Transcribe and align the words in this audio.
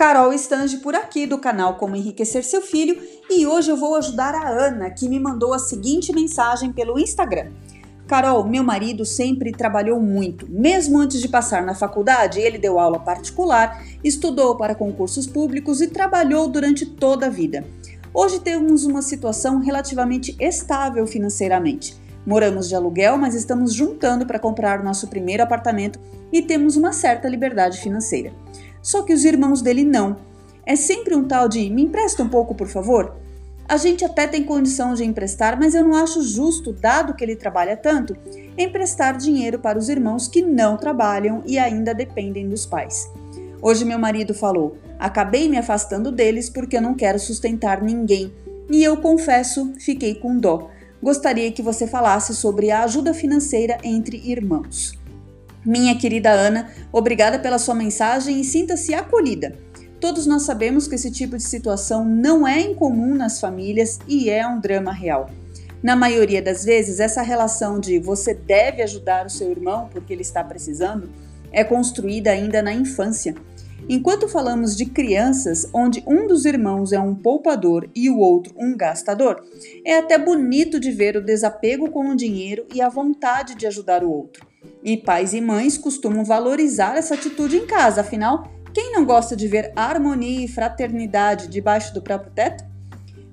Carol 0.00 0.32
Estange 0.32 0.78
por 0.78 0.94
aqui 0.94 1.26
do 1.26 1.36
canal 1.36 1.74
Como 1.74 1.94
Enriquecer 1.94 2.42
Seu 2.42 2.62
Filho 2.62 2.98
e 3.28 3.46
hoje 3.46 3.70
eu 3.70 3.76
vou 3.76 3.94
ajudar 3.96 4.34
a 4.34 4.48
Ana 4.48 4.88
que 4.88 5.06
me 5.06 5.20
mandou 5.20 5.52
a 5.52 5.58
seguinte 5.58 6.10
mensagem 6.10 6.72
pelo 6.72 6.98
Instagram. 6.98 7.50
Carol, 8.08 8.48
meu 8.48 8.64
marido 8.64 9.04
sempre 9.04 9.52
trabalhou 9.52 10.00
muito. 10.00 10.48
Mesmo 10.48 10.98
antes 10.98 11.20
de 11.20 11.28
passar 11.28 11.62
na 11.62 11.74
faculdade, 11.74 12.40
ele 12.40 12.56
deu 12.56 12.78
aula 12.78 12.98
particular, 12.98 13.84
estudou 14.02 14.56
para 14.56 14.74
concursos 14.74 15.26
públicos 15.26 15.82
e 15.82 15.88
trabalhou 15.88 16.48
durante 16.48 16.86
toda 16.86 17.26
a 17.26 17.28
vida. 17.28 17.62
Hoje 18.14 18.40
temos 18.40 18.86
uma 18.86 19.02
situação 19.02 19.58
relativamente 19.58 20.34
estável 20.40 21.06
financeiramente. 21.06 21.94
Moramos 22.26 22.70
de 22.70 22.74
aluguel, 22.74 23.18
mas 23.18 23.34
estamos 23.34 23.74
juntando 23.74 24.24
para 24.24 24.38
comprar 24.38 24.82
nosso 24.82 25.08
primeiro 25.08 25.42
apartamento 25.42 26.00
e 26.32 26.40
temos 26.40 26.74
uma 26.74 26.94
certa 26.94 27.28
liberdade 27.28 27.78
financeira. 27.80 28.32
Só 28.82 29.02
que 29.02 29.12
os 29.12 29.24
irmãos 29.24 29.62
dele 29.62 29.84
não. 29.84 30.16
É 30.64 30.76
sempre 30.76 31.14
um 31.14 31.26
tal 31.26 31.48
de 31.48 31.68
me 31.70 31.82
empresta 31.82 32.22
um 32.22 32.28
pouco, 32.28 32.54
por 32.54 32.68
favor? 32.68 33.16
A 33.68 33.76
gente 33.76 34.04
até 34.04 34.26
tem 34.26 34.42
condição 34.42 34.94
de 34.94 35.04
emprestar, 35.04 35.56
mas 35.58 35.74
eu 35.74 35.84
não 35.84 35.94
acho 35.94 36.22
justo, 36.22 36.72
dado 36.72 37.14
que 37.14 37.22
ele 37.22 37.36
trabalha 37.36 37.76
tanto, 37.76 38.16
emprestar 38.58 39.16
dinheiro 39.16 39.60
para 39.60 39.78
os 39.78 39.88
irmãos 39.88 40.26
que 40.26 40.42
não 40.42 40.76
trabalham 40.76 41.42
e 41.46 41.58
ainda 41.58 41.94
dependem 41.94 42.48
dos 42.48 42.66
pais. 42.66 43.08
Hoje 43.62 43.84
meu 43.84 43.98
marido 43.98 44.34
falou: 44.34 44.76
acabei 44.98 45.48
me 45.48 45.56
afastando 45.56 46.10
deles 46.10 46.50
porque 46.50 46.76
eu 46.76 46.82
não 46.82 46.94
quero 46.94 47.18
sustentar 47.18 47.80
ninguém. 47.80 48.32
E 48.68 48.82
eu 48.82 48.96
confesso, 48.96 49.72
fiquei 49.78 50.14
com 50.14 50.36
dó. 50.36 50.68
Gostaria 51.02 51.50
que 51.52 51.62
você 51.62 51.86
falasse 51.86 52.34
sobre 52.34 52.70
a 52.70 52.84
ajuda 52.84 53.14
financeira 53.14 53.78
entre 53.82 54.16
irmãos. 54.16 54.99
Minha 55.64 55.94
querida 55.98 56.30
Ana, 56.30 56.70
obrigada 56.90 57.38
pela 57.38 57.58
sua 57.58 57.74
mensagem 57.74 58.40
e 58.40 58.44
sinta-se 58.44 58.94
acolhida. 58.94 59.58
Todos 60.00 60.26
nós 60.26 60.44
sabemos 60.44 60.88
que 60.88 60.94
esse 60.94 61.10
tipo 61.10 61.36
de 61.36 61.42
situação 61.42 62.02
não 62.02 62.48
é 62.48 62.58
incomum 62.60 63.14
nas 63.14 63.38
famílias 63.38 63.98
e 64.08 64.30
é 64.30 64.46
um 64.46 64.58
drama 64.58 64.90
real. 64.90 65.28
Na 65.82 65.94
maioria 65.94 66.40
das 66.40 66.64
vezes, 66.64 66.98
essa 66.98 67.20
relação 67.20 67.78
de 67.78 67.98
você 67.98 68.32
deve 68.32 68.82
ajudar 68.82 69.26
o 69.26 69.30
seu 69.30 69.50
irmão 69.50 69.90
porque 69.92 70.14
ele 70.14 70.22
está 70.22 70.42
precisando 70.42 71.10
é 71.52 71.62
construída 71.62 72.30
ainda 72.30 72.62
na 72.62 72.72
infância. 72.72 73.34
Enquanto 73.86 74.28
falamos 74.28 74.74
de 74.74 74.86
crianças 74.86 75.68
onde 75.74 76.02
um 76.06 76.26
dos 76.26 76.46
irmãos 76.46 76.92
é 76.92 77.00
um 77.00 77.14
poupador 77.14 77.88
e 77.94 78.08
o 78.08 78.18
outro 78.18 78.54
um 78.56 78.74
gastador, 78.74 79.44
é 79.84 79.98
até 79.98 80.16
bonito 80.16 80.80
de 80.80 80.90
ver 80.90 81.16
o 81.16 81.24
desapego 81.24 81.90
com 81.90 82.08
o 82.08 82.16
dinheiro 82.16 82.66
e 82.72 82.80
a 82.80 82.88
vontade 82.88 83.54
de 83.54 83.66
ajudar 83.66 84.02
o 84.02 84.10
outro. 84.10 84.49
E 84.82 84.96
pais 84.96 85.32
e 85.32 85.40
mães 85.40 85.76
costumam 85.76 86.24
valorizar 86.24 86.96
essa 86.96 87.14
atitude 87.14 87.56
em 87.56 87.66
casa, 87.66 88.00
afinal, 88.00 88.50
quem 88.72 88.92
não 88.92 89.04
gosta 89.04 89.34
de 89.34 89.48
ver 89.48 89.72
harmonia 89.74 90.44
e 90.44 90.48
fraternidade 90.48 91.48
debaixo 91.48 91.92
do 91.92 92.00
próprio 92.00 92.32
teto? 92.32 92.64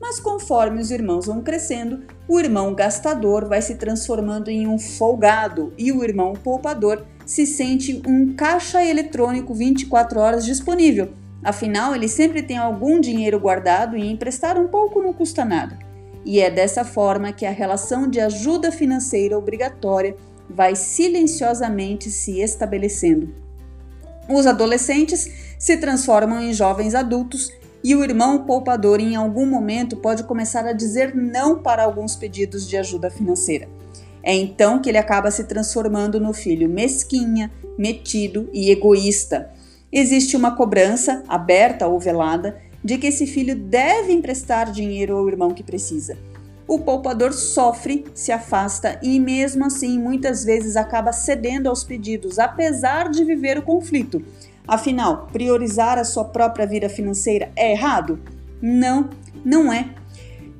Mas 0.00 0.18
conforme 0.18 0.80
os 0.80 0.90
irmãos 0.90 1.26
vão 1.26 1.42
crescendo, 1.42 2.00
o 2.28 2.38
irmão 2.38 2.74
gastador 2.74 3.48
vai 3.48 3.62
se 3.62 3.76
transformando 3.76 4.50
em 4.50 4.66
um 4.66 4.78
folgado 4.78 5.72
e 5.78 5.92
o 5.92 6.02
irmão 6.02 6.32
poupador 6.32 7.04
se 7.24 7.46
sente 7.46 8.02
um 8.06 8.34
caixa 8.34 8.84
eletrônico 8.84 9.54
24 9.54 10.18
horas 10.18 10.44
disponível. 10.44 11.10
Afinal, 11.42 11.94
ele 11.94 12.08
sempre 12.08 12.42
tem 12.42 12.56
algum 12.56 13.00
dinheiro 13.00 13.38
guardado 13.38 13.96
e 13.96 14.10
emprestar 14.10 14.58
um 14.58 14.68
pouco 14.68 15.00
não 15.00 15.12
custa 15.12 15.44
nada. 15.44 15.78
E 16.24 16.40
é 16.40 16.50
dessa 16.50 16.84
forma 16.84 17.32
que 17.32 17.46
a 17.46 17.50
relação 17.50 18.08
de 18.08 18.20
ajuda 18.20 18.70
financeira 18.70 19.38
obrigatória 19.38 20.16
vai 20.48 20.76
silenciosamente 20.76 22.10
se 22.10 22.40
estabelecendo. 22.40 23.34
Os 24.28 24.46
adolescentes 24.46 25.30
se 25.58 25.76
transformam 25.76 26.40
em 26.40 26.52
jovens 26.52 26.94
adultos 26.94 27.52
e 27.82 27.94
o 27.96 28.04
irmão 28.04 28.44
poupador 28.44 29.00
em 29.00 29.16
algum 29.16 29.44
momento 29.44 29.96
pode 29.96 30.24
começar 30.24 30.64
a 30.66 30.72
dizer 30.72 31.14
não 31.14 31.58
para 31.58 31.82
alguns 31.82 32.14
pedidos 32.14 32.68
de 32.68 32.76
ajuda 32.76 33.10
financeira. 33.10 33.68
É 34.22 34.32
então 34.34 34.80
que 34.80 34.88
ele 34.88 34.98
acaba 34.98 35.30
se 35.30 35.44
transformando 35.44 36.20
no 36.20 36.32
filho 36.32 36.68
mesquinha, 36.68 37.50
metido 37.76 38.48
e 38.52 38.70
egoísta. 38.70 39.50
Existe 39.90 40.36
uma 40.36 40.54
cobrança, 40.54 41.24
aberta 41.26 41.88
ou 41.88 41.98
velada, 41.98 42.56
de 42.84 42.98
que 42.98 43.08
esse 43.08 43.26
filho 43.26 43.56
deve 43.56 44.12
emprestar 44.12 44.70
dinheiro 44.70 45.16
ao 45.16 45.28
irmão 45.28 45.50
que 45.50 45.62
precisa 45.62 46.16
o 46.66 46.78
poupador 46.78 47.32
sofre, 47.32 48.04
se 48.14 48.30
afasta 48.32 48.98
e, 49.02 49.18
mesmo 49.18 49.64
assim, 49.64 49.98
muitas 49.98 50.44
vezes 50.44 50.76
acaba 50.76 51.12
cedendo 51.12 51.68
aos 51.68 51.84
pedidos, 51.84 52.38
apesar 52.38 53.10
de 53.10 53.24
viver 53.24 53.58
o 53.58 53.62
conflito. 53.62 54.22
Afinal, 54.66 55.28
priorizar 55.32 55.98
a 55.98 56.04
sua 56.04 56.24
própria 56.24 56.66
vida 56.66 56.88
financeira 56.88 57.50
é 57.56 57.72
errado? 57.72 58.20
Não, 58.60 59.10
não 59.44 59.72
é. 59.72 59.94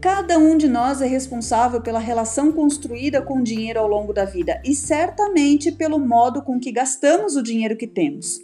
Cada 0.00 0.38
um 0.38 0.56
de 0.56 0.68
nós 0.68 1.00
é 1.00 1.06
responsável 1.06 1.80
pela 1.80 1.98
relação 1.98 2.52
construída 2.52 3.22
com 3.22 3.40
o 3.40 3.42
dinheiro 3.42 3.80
ao 3.80 3.88
longo 3.88 4.12
da 4.12 4.24
vida 4.24 4.60
e 4.64 4.74
certamente 4.74 5.72
pelo 5.72 5.98
modo 5.98 6.42
com 6.42 6.60
que 6.60 6.70
gastamos 6.70 7.34
o 7.34 7.42
dinheiro 7.42 7.76
que 7.76 7.86
temos. 7.86 8.38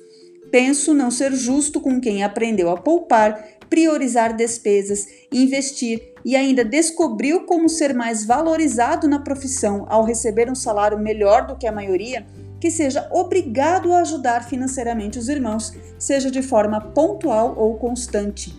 Penso 0.53 0.93
não 0.93 1.11
ser 1.11 1.33
justo 1.33 1.81
com 1.81 1.99
quem 1.99 2.23
aprendeu 2.23 2.69
a 2.69 2.77
poupar, 2.77 3.43
priorizar 3.71 4.37
despesas, 4.37 5.07
investir 5.33 6.13
e 6.23 6.37
ainda 6.37 6.63
descobriu 6.63 7.47
como 7.47 7.71
ser 7.71 7.95
mais 7.95 8.27
valorizado 8.27 9.09
na 9.09 9.19
profissão 9.19 9.87
ao 9.89 10.05
receber 10.05 10.51
um 10.51 10.55
salário 10.55 10.99
melhor 10.99 11.47
do 11.47 11.57
que 11.57 11.67
a 11.67 11.73
maioria, 11.73 12.27
que 12.61 12.71
seja 12.71 13.09
obrigado 13.11 13.95
a 13.95 14.01
ajudar 14.01 14.47
financeiramente 14.47 15.19
os 15.19 15.31
irmãos, 15.31 15.73
seja 15.99 16.31
de 16.31 16.43
forma 16.43 16.83
pontual 16.83 17.55
ou 17.57 17.77
constante. 17.79 18.55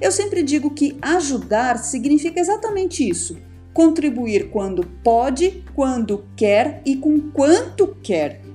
Eu 0.00 0.10
sempre 0.10 0.42
digo 0.42 0.70
que 0.70 0.98
ajudar 1.00 1.78
significa 1.78 2.40
exatamente 2.40 3.08
isso: 3.08 3.38
contribuir 3.72 4.50
quando 4.50 4.84
pode, 5.04 5.64
quando 5.76 6.26
quer 6.34 6.82
e 6.84 6.96
com 6.96 7.30
quanto 7.30 7.96
quer. 8.02 8.49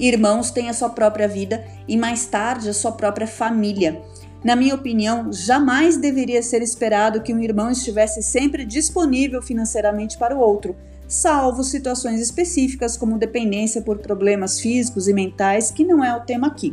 Irmãos 0.00 0.50
têm 0.50 0.68
a 0.68 0.72
sua 0.72 0.88
própria 0.88 1.26
vida 1.26 1.64
e 1.88 1.96
mais 1.96 2.26
tarde 2.26 2.68
a 2.68 2.74
sua 2.74 2.92
própria 2.92 3.26
família. 3.26 4.00
Na 4.44 4.54
minha 4.54 4.74
opinião, 4.74 5.32
jamais 5.32 5.96
deveria 5.96 6.42
ser 6.42 6.62
esperado 6.62 7.22
que 7.22 7.34
um 7.34 7.40
irmão 7.40 7.70
estivesse 7.70 8.22
sempre 8.22 8.64
disponível 8.64 9.42
financeiramente 9.42 10.16
para 10.16 10.36
o 10.36 10.40
outro, 10.40 10.76
salvo 11.08 11.64
situações 11.64 12.20
específicas 12.20 12.96
como 12.96 13.18
dependência 13.18 13.82
por 13.82 13.98
problemas 13.98 14.60
físicos 14.60 15.08
e 15.08 15.12
mentais, 15.12 15.72
que 15.72 15.84
não 15.84 16.04
é 16.04 16.14
o 16.14 16.20
tema 16.20 16.46
aqui. 16.46 16.72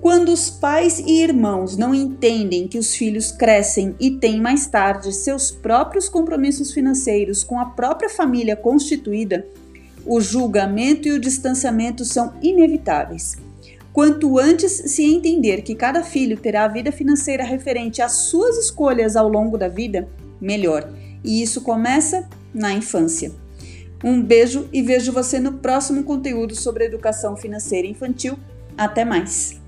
Quando 0.00 0.30
os 0.30 0.50
pais 0.50 0.98
e 0.98 1.22
irmãos 1.22 1.76
não 1.76 1.94
entendem 1.94 2.68
que 2.68 2.78
os 2.78 2.94
filhos 2.94 3.32
crescem 3.32 3.94
e 3.98 4.10
têm 4.10 4.40
mais 4.40 4.66
tarde 4.66 5.12
seus 5.12 5.50
próprios 5.50 6.10
compromissos 6.10 6.72
financeiros 6.72 7.42
com 7.42 7.58
a 7.58 7.66
própria 7.66 8.10
família 8.10 8.54
constituída, 8.54 9.46
o 10.06 10.20
julgamento 10.20 11.08
e 11.08 11.12
o 11.12 11.18
distanciamento 11.18 12.04
são 12.04 12.34
inevitáveis. 12.42 13.36
Quanto 13.92 14.38
antes 14.38 14.72
se 14.72 15.04
entender 15.04 15.62
que 15.62 15.74
cada 15.74 16.02
filho 16.02 16.36
terá 16.36 16.64
a 16.64 16.68
vida 16.68 16.90
financeira 16.90 17.44
referente 17.44 18.02
às 18.02 18.12
suas 18.12 18.56
escolhas 18.58 19.14
ao 19.14 19.28
longo 19.28 19.56
da 19.56 19.68
vida, 19.68 20.08
melhor. 20.40 20.88
E 21.22 21.40
isso 21.42 21.60
começa 21.60 22.28
na 22.52 22.72
infância. 22.72 23.32
Um 24.02 24.20
beijo 24.20 24.68
e 24.72 24.82
vejo 24.82 25.12
você 25.12 25.38
no 25.38 25.54
próximo 25.54 26.02
conteúdo 26.02 26.54
sobre 26.54 26.84
educação 26.84 27.36
financeira 27.36 27.86
infantil. 27.86 28.36
Até 28.76 29.04
mais! 29.04 29.63